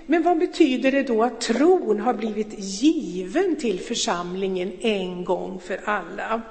Men 0.05 0.23
vad 0.23 0.39
betyder 0.39 0.91
det 0.91 1.03
då 1.03 1.23
att 1.23 1.41
tron 1.41 1.99
har 1.99 2.13
blivit 2.13 2.59
given 2.59 3.55
till 3.55 3.79
församlingen 3.79 4.71
en 4.81 5.25
gång 5.25 5.59
för 5.59 5.79
alla? 5.85 6.41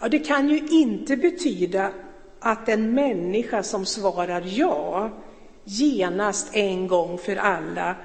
Ja, 0.00 0.08
det 0.08 0.18
kan 0.18 0.48
ju 0.48 0.68
inte 0.68 1.16
betyda 1.16 1.92
att 2.40 2.68
en 2.68 2.94
människa 2.94 3.62
som 3.62 3.86
svarar 3.86 4.42
ja 4.46 5.10
genast 5.64 6.56
en 6.56 6.88
gång 6.88 7.18
för 7.18 7.36
alla 7.36 7.96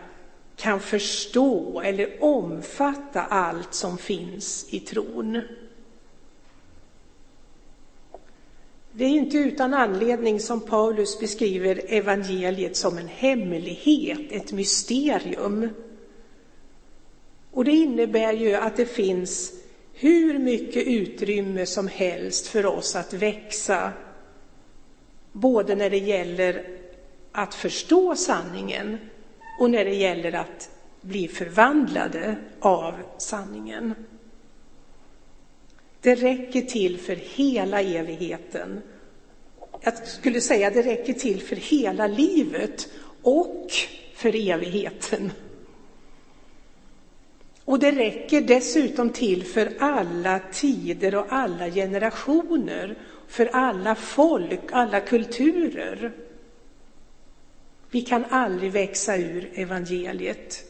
kan 0.55 0.79
förstå 0.79 1.81
eller 1.81 2.23
omfatta 2.23 3.21
allt 3.21 3.73
som 3.73 3.97
finns 3.97 4.65
i 4.69 4.79
tron. 4.79 5.41
Det 8.91 9.05
är 9.05 9.09
inte 9.09 9.37
utan 9.37 9.73
anledning 9.73 10.39
som 10.39 10.61
Paulus 10.61 11.19
beskriver 11.19 11.81
evangeliet 11.87 12.77
som 12.77 12.97
en 12.97 13.07
hemlighet, 13.07 14.31
ett 14.31 14.51
mysterium. 14.51 15.69
Och 17.51 17.65
det 17.65 17.71
innebär 17.71 18.33
ju 18.33 18.53
att 18.53 18.77
det 18.77 18.85
finns 18.85 19.53
hur 19.93 20.39
mycket 20.39 20.87
utrymme 20.87 21.65
som 21.65 21.87
helst 21.87 22.47
för 22.47 22.65
oss 22.65 22.95
att 22.95 23.13
växa, 23.13 23.93
både 25.31 25.75
när 25.75 25.89
det 25.89 25.97
gäller 25.97 26.67
att 27.31 27.55
förstå 27.55 28.15
sanningen 28.15 28.97
och 29.57 29.69
när 29.69 29.85
det 29.85 29.95
gäller 29.95 30.35
att 30.35 30.69
bli 31.01 31.27
förvandlade 31.27 32.35
av 32.59 32.93
sanningen. 33.17 33.95
Det 36.01 36.15
räcker 36.15 36.61
till 36.61 36.99
för 36.99 37.15
hela 37.15 37.81
evigheten. 37.81 38.81
Jag 39.81 40.07
skulle 40.07 40.41
säga 40.41 40.69
det 40.69 40.81
räcker 40.81 41.13
till 41.13 41.41
för 41.41 41.55
hela 41.55 42.07
livet 42.07 42.87
och 43.21 43.71
för 44.15 44.49
evigheten. 44.49 45.31
Och 47.65 47.79
det 47.79 47.91
räcker 47.91 48.41
dessutom 48.41 49.09
till 49.09 49.45
för 49.45 49.73
alla 49.79 50.39
tider 50.53 51.15
och 51.15 51.25
alla 51.29 51.69
generationer, 51.69 52.95
för 53.27 53.45
alla 53.45 53.95
folk, 53.95 54.59
alla 54.71 54.99
kulturer. 54.99 56.11
Vi 57.95 58.01
kan 58.01 58.25
aldrig 58.29 58.71
växa 58.71 59.17
ur 59.17 59.51
evangeliet. 59.53 60.63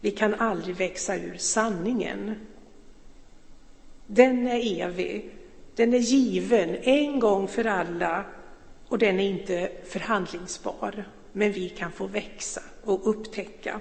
Vi 0.00 0.10
kan 0.10 0.34
aldrig 0.34 0.76
växa 0.76 1.16
ur 1.16 1.36
sanningen. 1.36 2.34
Den 4.06 4.46
är 4.46 4.82
evig, 4.82 5.30
den 5.74 5.94
är 5.94 5.98
given 5.98 6.76
en 6.76 7.20
gång 7.20 7.48
för 7.48 7.64
alla 7.64 8.24
och 8.88 8.98
den 8.98 9.20
är 9.20 9.28
inte 9.28 9.70
förhandlingsbar. 9.84 11.04
Men 11.32 11.52
vi 11.52 11.68
kan 11.68 11.92
få 11.92 12.06
växa 12.06 12.62
och 12.84 13.08
upptäcka. 13.10 13.80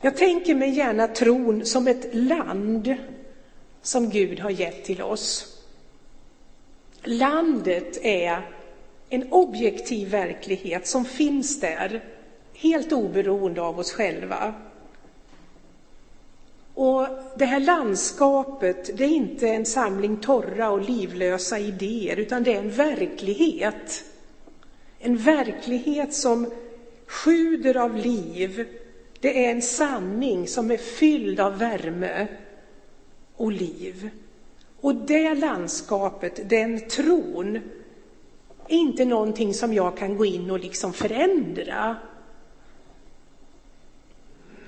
Jag 0.00 0.16
tänker 0.16 0.54
mig 0.54 0.70
gärna 0.70 1.08
tron 1.08 1.66
som 1.66 1.86
ett 1.88 2.14
land 2.14 2.94
som 3.82 4.10
Gud 4.10 4.40
har 4.40 4.50
gett 4.50 4.84
till 4.84 5.02
oss. 5.02 5.58
Landet 7.02 7.98
är 8.02 8.59
en 9.10 9.32
objektiv 9.32 10.10
verklighet 10.10 10.86
som 10.86 11.04
finns 11.04 11.60
där, 11.60 12.04
helt 12.54 12.92
oberoende 12.92 13.62
av 13.62 13.78
oss 13.78 13.92
själva. 13.92 14.54
Och 16.74 17.06
det 17.36 17.44
här 17.44 17.60
landskapet, 17.60 18.98
det 18.98 19.04
är 19.04 19.08
inte 19.08 19.48
en 19.48 19.66
samling 19.66 20.16
torra 20.16 20.70
och 20.70 20.80
livlösa 20.80 21.58
idéer, 21.58 22.16
utan 22.16 22.42
det 22.42 22.52
är 22.52 22.58
en 22.58 22.70
verklighet. 22.70 24.04
En 24.98 25.16
verklighet 25.16 26.14
som 26.14 26.50
sjuder 27.06 27.76
av 27.76 27.96
liv. 27.96 28.68
Det 29.20 29.46
är 29.46 29.50
en 29.50 29.62
sanning 29.62 30.48
som 30.48 30.70
är 30.70 30.76
fylld 30.76 31.40
av 31.40 31.58
värme 31.58 32.26
och 33.36 33.52
liv. 33.52 34.10
Och 34.80 34.94
det 34.94 35.34
landskapet, 35.34 36.48
den 36.48 36.88
tron, 36.88 37.60
är 38.70 38.76
inte 38.76 39.04
någonting 39.04 39.54
som 39.54 39.74
jag 39.74 39.96
kan 39.96 40.16
gå 40.16 40.24
in 40.24 40.50
och 40.50 40.60
liksom 40.60 40.92
förändra. 40.92 41.96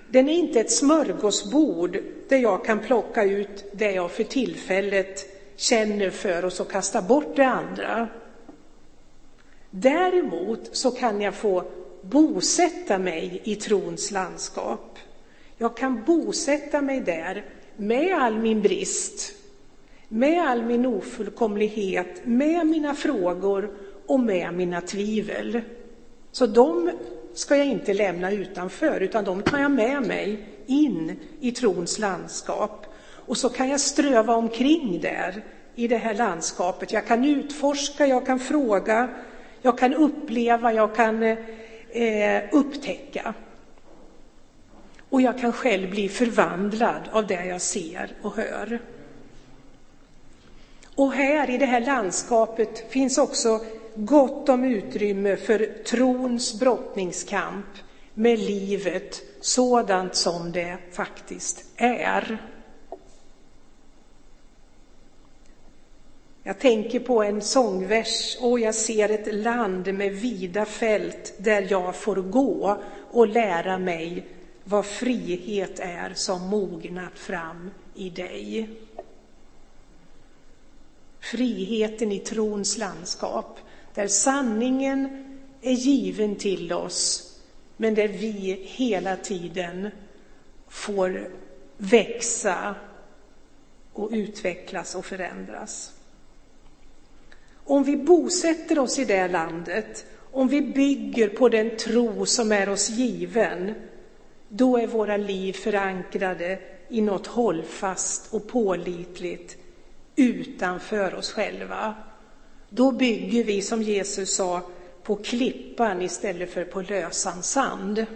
Den 0.09 0.29
är 0.29 0.35
inte 0.35 0.61
ett 0.61 0.73
smörgåsbord 0.73 1.99
där 2.29 2.39
jag 2.39 2.65
kan 2.65 2.79
plocka 2.79 3.25
ut 3.25 3.65
det 3.73 3.93
jag 3.93 4.11
för 4.11 4.25
tillfället 4.25 5.27
känner 5.57 6.11
för 6.11 6.45
och 6.45 6.53
så 6.53 6.65
kasta 6.65 7.03
bort 7.03 7.37
det 7.37 7.47
andra. 7.47 8.09
Däremot 9.71 10.77
så 10.77 10.91
kan 10.91 11.21
jag 11.21 11.35
få 11.35 11.65
bosätta 12.03 12.99
mig 12.99 13.41
i 13.45 13.57
trons 13.57 14.11
landskap. 14.11 14.99
Jag 15.57 15.77
kan 15.77 16.05
bosätta 16.05 16.83
mig 16.83 17.01
där 17.01 17.45
med 17.77 18.15
all 18.15 18.39
min 18.39 18.63
brist, 18.63 19.35
med 20.09 20.43
all 20.49 20.63
min 20.63 20.87
ofullkomlighet, 20.87 22.21
med 22.25 22.67
mina 22.67 22.95
frågor 22.95 23.77
och 24.07 24.21
med 24.21 24.55
mina 24.55 24.81
tvivel. 24.81 25.61
Så 26.33 26.47
de 26.47 26.91
ska 27.35 27.57
jag 27.57 27.67
inte 27.67 27.95
lämna 27.95 28.31
utanför, 28.31 29.01
utan 29.01 29.25
de 29.25 29.43
tar 29.43 29.59
jag 29.59 29.71
med 29.71 30.03
mig 30.03 30.47
in 30.67 31.17
i 31.41 31.53
trons 31.53 31.99
landskap. 31.99 32.87
Och 33.27 33.37
så 33.37 33.49
kan 33.49 33.69
jag 33.69 33.81
ströva 33.81 34.35
omkring 34.35 35.01
där 35.01 35.45
i 35.75 35.89
det 35.89 35.97
här 35.97 36.15
landskapet. 36.15 36.93
Jag 36.93 37.07
kan 37.07 37.25
utforska, 37.25 38.07
jag 38.07 38.27
kan 38.27 38.39
fråga, 38.39 39.09
jag 39.63 39.79
kan 39.79 39.95
uppleva, 39.95 40.73
jag 40.73 40.95
kan 40.97 41.23
eh, 41.23 42.43
upptäcka. 42.53 43.35
Och 45.11 45.23
jag 45.23 45.39
kan 45.39 45.53
själv 45.53 45.91
bli 45.91 46.09
förvandlad 46.09 47.09
av 47.13 47.27
det 47.27 47.45
jag 47.45 47.61
ser 47.61 48.13
och 48.23 48.37
hör. 48.37 48.81
Och 50.95 51.13
här 51.13 51.51
i 51.51 51.59
det 51.59 51.67
här 51.67 51.81
landskapet 51.81 52.93
finns 52.93 53.19
också 53.19 53.61
gott 53.95 54.49
om 54.49 54.65
utrymme 54.65 55.37
för 55.37 55.85
trons 55.85 56.61
brottningskamp 56.61 57.67
med 58.15 58.39
livet 58.39 59.23
sådant 59.41 60.15
som 60.15 60.53
det 60.53 60.79
faktiskt 60.93 61.65
är. 61.77 62.39
Jag 66.43 66.59
tänker 66.59 67.01
på 67.01 67.23
en 67.23 67.43
sångvers. 67.43 68.37
Och 68.41 68.61
jag 68.61 68.75
ser 68.75 69.09
ett 69.09 69.35
land 69.35 69.95
med 69.95 70.13
vida 70.13 70.65
fält 70.65 71.35
där 71.39 71.67
jag 71.71 71.97
får 71.97 72.17
gå 72.17 72.79
och 73.11 73.29
lära 73.29 73.79
mig 73.79 74.27
vad 74.65 74.87
frihet 74.87 75.79
är 75.79 76.13
som 76.15 76.49
mognat 76.49 77.19
fram 77.19 77.71
i 77.95 78.11
dig. 78.11 78.69
Friheten 81.21 82.13
i 82.13 82.19
trons 82.19 82.79
landskap, 82.79 83.59
där 83.95 84.07
sanningen 84.07 85.25
är 85.61 85.73
given 85.73 86.37
till 86.37 86.73
oss, 86.73 87.33
men 87.77 87.95
där 87.95 88.09
vi 88.09 88.63
hela 88.63 89.17
tiden 89.17 89.91
får 90.69 91.29
växa 91.77 92.75
och 93.93 94.09
utvecklas 94.13 94.95
och 94.95 95.07
förändras. 95.07 95.93
Om 97.65 97.85
vi 97.85 97.97
bosätter 97.97 98.79
oss 98.79 98.99
i 98.99 99.05
det 99.05 99.29
landet, 99.29 100.07
om 100.33 100.49
vi 100.49 100.63
bygger 100.63 101.29
på 101.29 101.49
den 101.49 101.77
tro 101.77 102.27
som 102.27 102.53
är 102.53 102.69
oss 102.69 102.91
given, 102.91 103.75
då 104.49 104.79
är 104.79 104.87
våra 104.87 105.17
liv 105.17 105.53
förankrade 105.53 106.59
i 106.89 107.01
något 107.01 107.27
hållfast 107.27 108.35
och 108.35 108.49
pålitligt 108.49 109.57
utanför 110.17 111.15
oss 111.15 111.33
själva. 111.33 111.95
Då 112.75 112.93
bygger 112.93 113.45
vi, 113.45 113.63
som 113.63 113.83
Jesus 113.83 114.35
sa, 114.35 114.63
på 115.03 115.17
klippan 115.17 116.03
istället 116.03 116.51
för 116.51 116.65
på 116.65 116.83
lösan 116.83 117.43
sand. 117.43 118.07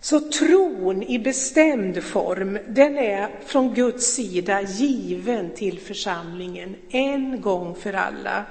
Så 0.00 0.20
tron 0.20 1.02
i 1.02 1.18
bestämd 1.18 2.02
form, 2.02 2.58
den 2.68 2.98
är 2.98 3.30
från 3.46 3.74
Guds 3.74 4.14
sida 4.14 4.62
given 4.62 5.50
till 5.54 5.78
församlingen 5.78 6.76
en 6.90 7.40
gång 7.40 7.74
för 7.74 7.92
alla 7.92 8.44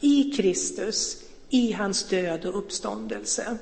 i 0.00 0.32
Kristus, 0.36 1.24
i 1.48 1.72
hans 1.72 2.08
död 2.08 2.44
och 2.46 2.58
uppståndelse. 2.58 3.56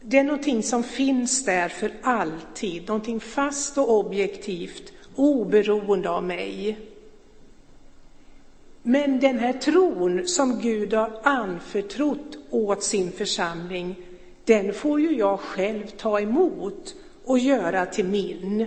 Det 0.00 0.18
är 0.18 0.24
någonting 0.24 0.62
som 0.62 0.82
finns 0.82 1.44
där 1.44 1.68
för 1.68 1.92
alltid, 2.02 2.88
någonting 2.88 3.20
fast 3.20 3.78
och 3.78 3.98
objektivt, 3.98 4.92
oberoende 5.20 6.10
av 6.10 6.24
mig. 6.24 6.78
Men 8.82 9.20
den 9.20 9.38
här 9.38 9.52
tron 9.52 10.26
som 10.26 10.60
Gud 10.60 10.92
har 10.94 11.20
anförtrott 11.22 12.38
åt 12.50 12.82
sin 12.82 13.12
församling, 13.12 13.96
den 14.44 14.72
får 14.72 15.00
ju 15.00 15.18
jag 15.18 15.40
själv 15.40 15.86
ta 15.86 16.20
emot 16.20 16.94
och 17.24 17.38
göra 17.38 17.86
till 17.86 18.04
min 18.04 18.66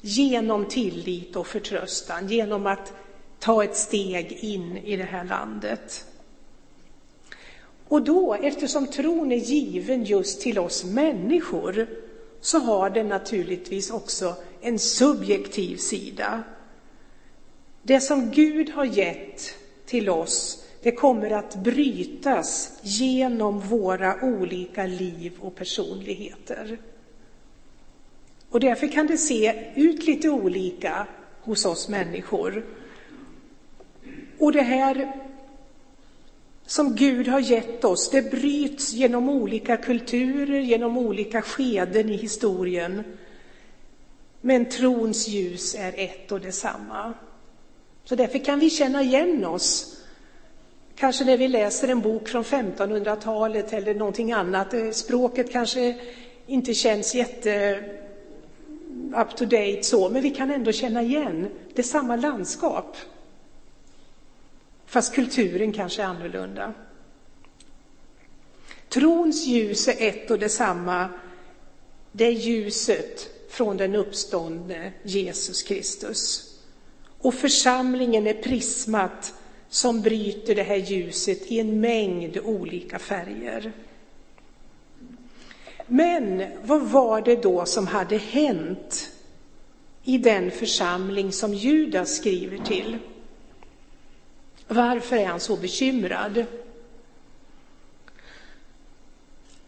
genom 0.00 0.64
tillit 0.64 1.36
och 1.36 1.46
förtröstan, 1.46 2.28
genom 2.28 2.66
att 2.66 2.92
ta 3.38 3.64
ett 3.64 3.76
steg 3.76 4.32
in 4.32 4.76
i 4.76 4.96
det 4.96 5.04
här 5.04 5.24
landet. 5.24 6.06
Och 7.88 8.02
då, 8.02 8.34
eftersom 8.34 8.86
tron 8.86 9.32
är 9.32 9.36
given 9.36 10.04
just 10.04 10.40
till 10.40 10.58
oss 10.58 10.84
människor, 10.84 11.86
så 12.40 12.58
har 12.58 12.90
den 12.90 13.08
naturligtvis 13.08 13.90
också 13.90 14.34
en 14.62 14.78
subjektiv 14.78 15.76
sida. 15.76 16.42
Det 17.82 18.00
som 18.00 18.30
Gud 18.30 18.70
har 18.70 18.84
gett 18.84 19.54
till 19.86 20.08
oss, 20.08 20.64
det 20.82 20.92
kommer 20.92 21.30
att 21.30 21.54
brytas 21.54 22.78
genom 22.82 23.60
våra 23.60 24.22
olika 24.22 24.86
liv 24.86 25.32
och 25.40 25.54
personligheter. 25.54 26.78
Och 28.50 28.60
därför 28.60 28.88
kan 28.88 29.06
det 29.06 29.18
se 29.18 29.72
ut 29.74 30.06
lite 30.06 30.28
olika 30.28 31.06
hos 31.40 31.64
oss 31.64 31.88
människor. 31.88 32.64
Och 34.38 34.52
det 34.52 34.62
här 34.62 35.12
som 36.66 36.94
Gud 36.94 37.28
har 37.28 37.40
gett 37.40 37.84
oss, 37.84 38.10
det 38.10 38.30
bryts 38.30 38.92
genom 38.92 39.28
olika 39.28 39.76
kulturer, 39.76 40.60
genom 40.60 40.98
olika 40.98 41.42
skeden 41.42 42.10
i 42.10 42.16
historien. 42.16 43.02
Men 44.44 44.68
trons 44.68 45.28
ljus 45.28 45.74
är 45.74 45.94
ett 45.96 46.32
och 46.32 46.40
detsamma. 46.40 47.14
Så 48.04 48.14
därför 48.14 48.38
kan 48.38 48.58
vi 48.58 48.70
känna 48.70 49.02
igen 49.02 49.44
oss. 49.44 49.96
Kanske 50.96 51.24
när 51.24 51.36
vi 51.36 51.48
läser 51.48 51.88
en 51.88 52.00
bok 52.00 52.28
från 52.28 52.44
1500-talet 52.44 53.72
eller 53.72 53.94
någonting 53.94 54.32
annat. 54.32 54.74
Eh, 54.74 54.90
språket 54.90 55.52
kanske 55.52 55.98
inte 56.46 56.74
känns 56.74 57.14
jätte 57.14 57.84
up 59.16 59.36
to 59.36 59.44
date 59.44 59.82
så, 59.82 60.08
men 60.08 60.22
vi 60.22 60.30
kan 60.30 60.50
ändå 60.50 60.72
känna 60.72 61.02
igen. 61.02 61.48
Det 61.74 61.82
är 61.82 61.86
samma 61.86 62.16
landskap. 62.16 62.96
Fast 64.86 65.14
kulturen 65.14 65.72
kanske 65.72 66.02
är 66.02 66.06
annorlunda. 66.06 66.74
Trons 68.88 69.46
ljus 69.46 69.88
är 69.88 70.08
ett 70.08 70.30
och 70.30 70.38
detsamma. 70.38 71.08
Det 72.12 72.24
är 72.24 72.32
ljuset 72.32 73.31
från 73.52 73.76
den 73.76 73.94
uppståndne 73.94 74.92
Jesus 75.02 75.62
Kristus. 75.62 76.54
Och 77.18 77.34
församlingen 77.34 78.26
är 78.26 78.34
prismat 78.34 79.34
som 79.68 80.02
bryter 80.02 80.54
det 80.54 80.62
här 80.62 80.76
ljuset 80.76 81.46
i 81.46 81.60
en 81.60 81.80
mängd 81.80 82.38
olika 82.38 82.98
färger. 82.98 83.72
Men 85.86 86.44
vad 86.62 86.82
var 86.82 87.20
det 87.22 87.42
då 87.42 87.66
som 87.66 87.86
hade 87.86 88.16
hänt 88.16 89.10
i 90.04 90.18
den 90.18 90.50
församling 90.50 91.32
som 91.32 91.54
Judas 91.54 92.16
skriver 92.16 92.58
till? 92.58 92.98
Varför 94.68 95.16
är 95.16 95.26
han 95.26 95.40
så 95.40 95.56
bekymrad? 95.56 96.44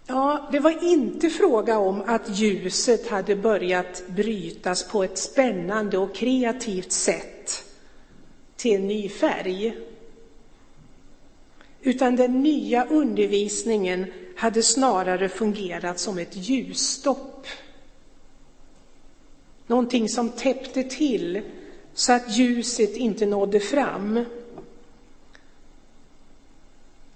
Ja, 0.06 0.48
det 0.52 0.58
var 0.58 0.84
inte 0.84 1.30
fråga 1.30 1.78
om 1.78 2.02
att 2.06 2.38
ljuset 2.38 3.08
hade 3.08 3.36
börjat 3.36 4.02
brytas 4.08 4.88
på 4.88 5.04
ett 5.04 5.18
spännande 5.18 5.98
och 5.98 6.14
kreativt 6.14 6.92
sätt 6.92 7.64
till 8.56 8.74
en 8.74 8.86
ny 8.86 9.08
färg. 9.08 9.76
Utan 11.80 12.16
den 12.16 12.42
nya 12.42 12.84
undervisningen 12.86 14.06
hade 14.36 14.62
snarare 14.62 15.28
fungerat 15.28 15.98
som 15.98 16.18
ett 16.18 16.36
ljusstopp. 16.36 17.46
Någonting 19.66 20.08
som 20.08 20.30
täppte 20.30 20.82
till 20.82 21.42
så 21.94 22.12
att 22.12 22.36
ljuset 22.36 22.96
inte 22.96 23.26
nådde 23.26 23.60
fram. 23.60 24.24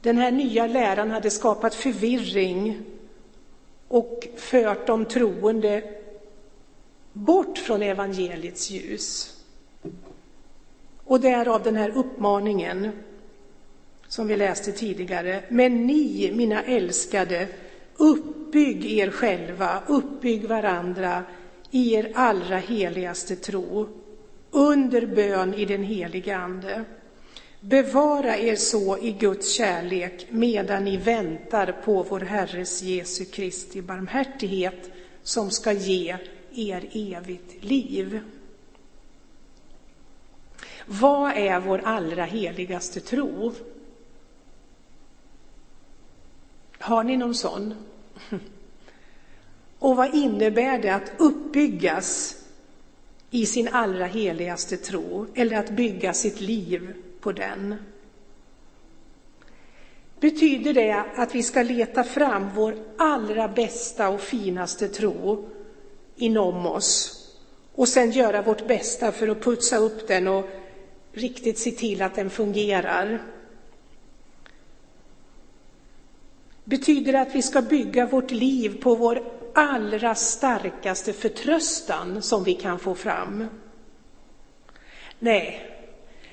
Den 0.08 0.16
här 0.18 0.30
nya 0.30 0.66
läran 0.66 1.10
hade 1.10 1.30
skapat 1.30 1.74
förvirring 1.74 2.82
och 3.88 4.28
fört 4.36 4.86
de 4.86 5.04
troende 5.04 5.82
bort 7.12 7.58
från 7.58 7.82
evangeliets 7.82 8.70
ljus. 8.70 9.36
Och 11.04 11.20
därav 11.20 11.62
den 11.62 11.76
här 11.76 11.90
uppmaningen 11.90 12.90
som 14.06 14.26
vi 14.26 14.36
läste 14.36 14.72
tidigare. 14.72 15.42
Men 15.48 15.86
ni, 15.86 16.32
mina 16.34 16.62
älskade, 16.62 17.48
uppbygg 17.96 18.84
er 18.84 19.10
själva, 19.10 19.82
uppbygg 19.86 20.44
varandra 20.44 21.22
i 21.70 21.94
er 21.94 22.12
allra 22.14 22.56
heligaste 22.56 23.36
tro, 23.36 23.88
under 24.50 25.06
bön 25.06 25.54
i 25.54 25.64
den 25.64 25.82
helige 25.82 26.36
Ande. 26.36 26.84
Bevara 27.60 28.36
er 28.36 28.56
så 28.56 28.98
i 28.98 29.12
Guds 29.12 29.52
kärlek 29.52 30.26
medan 30.30 30.84
ni 30.84 30.96
väntar 30.96 31.72
på 31.84 32.02
vår 32.02 32.20
Herres 32.20 32.82
Jesu 32.82 33.24
Kristi 33.24 33.82
barmhärtighet 33.82 34.90
som 35.22 35.50
ska 35.50 35.72
ge 35.72 36.16
er 36.54 36.88
evigt 36.92 37.64
liv. 37.64 38.20
Vad 40.86 41.32
är 41.36 41.60
vår 41.60 41.78
allra 41.84 42.24
heligaste 42.24 43.00
tro? 43.00 43.52
Har 46.78 47.04
ni 47.04 47.16
någon 47.16 47.34
sån? 47.34 47.74
Och 49.78 49.96
vad 49.96 50.14
innebär 50.14 50.78
det 50.78 50.94
att 50.94 51.12
uppbyggas 51.18 52.36
i 53.30 53.46
sin 53.46 53.68
allra 53.68 54.06
heligaste 54.06 54.76
tro 54.76 55.26
eller 55.34 55.56
att 55.56 55.70
bygga 55.70 56.14
sitt 56.14 56.40
liv 56.40 56.94
på 57.20 57.32
den? 57.32 57.74
Betyder 60.20 60.74
det 60.74 61.04
att 61.16 61.34
vi 61.34 61.42
ska 61.42 61.62
leta 61.62 62.04
fram 62.04 62.50
vår 62.54 62.74
allra 62.98 63.48
bästa 63.48 64.08
och 64.08 64.20
finaste 64.20 64.88
tro 64.88 65.48
inom 66.16 66.66
oss 66.66 67.14
och 67.74 67.88
sen 67.88 68.10
göra 68.10 68.42
vårt 68.42 68.66
bästa 68.66 69.12
för 69.12 69.28
att 69.28 69.42
putsa 69.42 69.76
upp 69.76 70.08
den 70.08 70.28
och 70.28 70.48
riktigt 71.12 71.58
se 71.58 71.70
till 71.70 72.02
att 72.02 72.14
den 72.14 72.30
fungerar? 72.30 73.22
Betyder 76.64 77.12
det 77.12 77.20
att 77.20 77.34
vi 77.34 77.42
ska 77.42 77.62
bygga 77.62 78.06
vårt 78.06 78.30
liv 78.30 78.82
på 78.82 78.94
vår 78.94 79.22
allra 79.54 80.14
starkaste 80.14 81.12
förtröstan 81.12 82.22
som 82.22 82.44
vi 82.44 82.54
kan 82.54 82.78
få 82.78 82.94
fram? 82.94 83.46
Nej, 85.18 85.67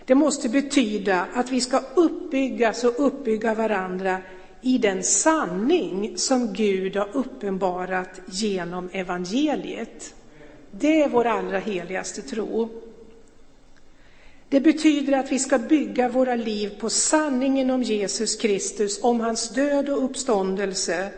det 0.06 0.16
måste 0.16 0.50
betyda 0.50 1.26
att 1.34 1.52
vi 1.52 1.62
ska 1.62 1.82
uppbyggas 1.96 2.84
och 2.84 3.06
uppbygga 3.08 3.54
varandra 3.54 4.18
i 4.62 4.78
den 4.78 5.04
sanning 5.04 6.18
som 6.18 6.54
Gud 6.54 6.96
har 6.96 7.10
uppenbarat 7.14 8.22
genom 8.26 8.90
evangeliet. 8.92 10.14
Det 10.72 11.02
är 11.02 11.10
vår 11.10 11.26
allra 11.26 11.60
heligaste 11.60 12.22
tro. 12.22 12.70
Det 14.50 14.60
betyder 14.60 15.14
att 15.14 15.32
vi 15.32 15.40
ska 15.40 15.58
bygga 15.58 16.10
våra 16.10 16.36
liv 16.36 16.80
på 16.80 16.90
sanningen 16.90 17.70
om 17.70 17.84
Jesus 17.84 18.36
Kristus, 18.36 19.04
om 19.04 19.20
hans 19.20 19.50
död 19.50 19.90
och 19.90 20.04
uppståndelse, 20.04 21.10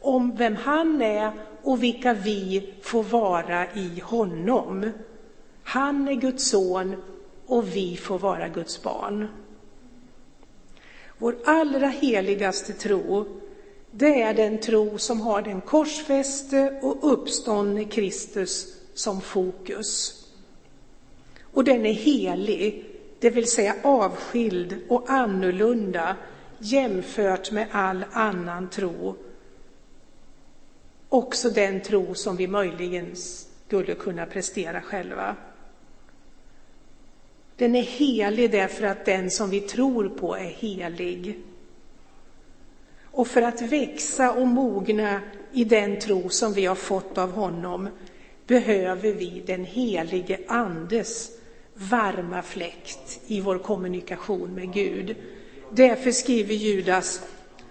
om 0.00 0.36
vem 0.36 0.56
han 0.56 1.02
är 1.02 1.32
och 1.62 1.82
vilka 1.82 2.14
vi 2.14 2.72
får 2.82 3.02
vara 3.02 3.66
i 3.74 4.00
honom. 4.02 4.90
Han 5.62 6.08
är 6.08 6.14
Guds 6.14 6.48
son 6.50 6.96
och 7.46 7.76
vi 7.76 7.96
får 7.96 8.18
vara 8.18 8.48
Guds 8.48 8.82
barn. 8.82 9.28
Vår 11.18 11.36
allra 11.44 11.88
heligaste 11.88 12.72
tro, 12.72 13.26
det 13.90 14.22
är 14.22 14.34
den 14.34 14.58
tro 14.58 14.98
som 14.98 15.20
har 15.20 15.42
den 15.42 15.60
korsfäste 15.60 16.78
och 16.82 17.12
uppståndne 17.12 17.84
Kristus 17.84 18.76
som 18.94 19.20
fokus. 19.20 20.18
Och 21.42 21.64
den 21.64 21.86
är 21.86 21.92
helig, 21.92 22.84
det 23.18 23.30
vill 23.30 23.50
säga 23.50 23.76
avskild 23.82 24.76
och 24.88 25.10
annorlunda 25.10 26.16
jämfört 26.58 27.50
med 27.50 27.66
all 27.72 28.04
annan 28.12 28.70
tro. 28.70 29.16
Också 31.08 31.50
den 31.50 31.80
tro 31.80 32.14
som 32.14 32.36
vi 32.36 32.46
möjligen 32.46 33.16
skulle 33.16 33.94
kunna 33.94 34.26
prestera 34.26 34.80
själva. 34.80 35.36
Den 37.62 37.74
är 37.74 37.82
helig 37.82 38.50
därför 38.50 38.84
att 38.86 39.04
den 39.04 39.30
som 39.30 39.50
vi 39.50 39.60
tror 39.60 40.08
på 40.08 40.36
är 40.36 40.44
helig. 40.44 41.38
Och 43.02 43.28
för 43.28 43.42
att 43.42 43.62
växa 43.62 44.32
och 44.32 44.48
mogna 44.48 45.20
i 45.52 45.64
den 45.64 46.00
tro 46.00 46.28
som 46.28 46.52
vi 46.52 46.66
har 46.66 46.74
fått 46.74 47.18
av 47.18 47.32
honom 47.32 47.88
behöver 48.46 49.12
vi 49.12 49.42
den 49.46 49.64
helige 49.64 50.38
Andes 50.46 51.30
varma 51.74 52.42
fläkt 52.42 53.20
i 53.26 53.40
vår 53.40 53.58
kommunikation 53.58 54.54
med 54.54 54.72
Gud. 54.72 55.16
Därför 55.70 56.10
skriver 56.10 56.54
Judas 56.54 57.22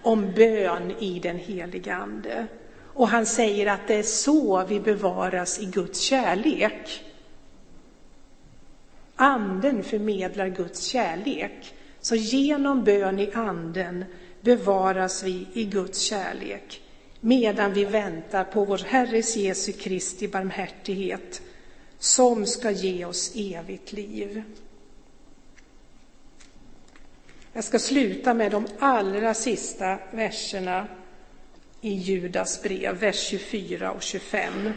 om 0.02 0.32
bön 0.36 0.92
i 0.98 1.18
den 1.18 1.38
helige 1.38 1.94
Ande. 1.94 2.46
Och 2.94 3.08
han 3.08 3.26
säger 3.26 3.66
att 3.66 3.88
det 3.88 3.94
är 3.94 4.02
så 4.02 4.64
vi 4.64 4.80
bevaras 4.80 5.60
i 5.60 5.64
Guds 5.64 6.00
kärlek. 6.00 7.04
Anden 9.16 9.82
förmedlar 9.82 10.48
Guds 10.48 10.84
kärlek. 10.84 11.74
Så 12.00 12.14
genom 12.14 12.84
bön 12.84 13.18
i 13.18 13.32
anden 13.32 14.04
bevaras 14.40 15.22
vi 15.22 15.46
i 15.52 15.64
Guds 15.64 16.00
kärlek 16.00 16.82
medan 17.24 17.72
vi 17.72 17.84
väntar 17.84 18.44
på 18.44 18.64
vår 18.64 18.78
Herres 18.78 19.36
Jesu 19.36 19.72
Kristi 19.72 20.28
barmhärtighet 20.28 21.42
som 21.98 22.46
ska 22.46 22.70
ge 22.70 23.04
oss 23.04 23.32
evigt 23.36 23.92
liv. 23.92 24.42
Jag 27.52 27.64
ska 27.64 27.78
sluta 27.78 28.34
med 28.34 28.52
de 28.52 28.66
allra 28.78 29.34
sista 29.34 29.98
verserna 30.10 30.86
i 31.80 31.94
Judas 31.94 32.62
brev, 32.62 32.98
vers 32.98 33.20
24 33.20 33.92
och 33.92 34.02
25. 34.02 34.72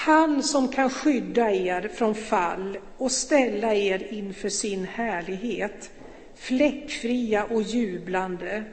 Han 0.00 0.42
som 0.42 0.68
kan 0.68 0.90
skydda 0.90 1.50
er 1.50 1.88
från 1.94 2.14
fall 2.14 2.78
och 2.96 3.12
ställa 3.12 3.74
er 3.74 4.12
inför 4.12 4.48
sin 4.48 4.84
härlighet, 4.84 5.90
fläckfria 6.34 7.44
och 7.44 7.62
jublande, 7.62 8.64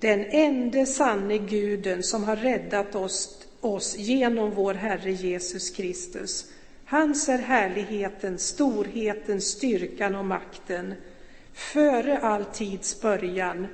den 0.00 0.24
ende 0.24 0.86
sanne 0.86 1.38
Guden 1.38 2.02
som 2.02 2.24
har 2.24 2.36
räddat 2.36 2.94
oss, 2.94 3.46
oss 3.60 3.96
genom 3.98 4.50
vår 4.50 4.74
Herre 4.74 5.12
Jesus 5.12 5.70
Kristus. 5.70 6.52
Hans 6.84 7.28
är 7.28 7.38
härligheten, 7.38 8.38
storheten, 8.38 9.40
styrkan 9.40 10.14
och 10.14 10.24
makten, 10.24 10.94
före 11.52 12.18
all 12.18 12.44
tids 12.44 13.00
början, 13.00 13.66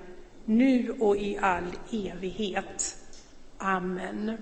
nu 0.45 0.95
och 1.01 1.17
i 1.17 1.39
all 1.41 1.73
evighet. 1.93 2.97
Amen. 3.59 4.37